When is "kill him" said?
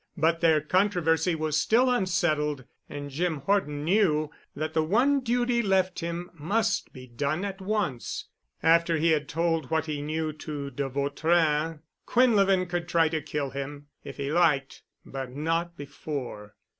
13.21-13.89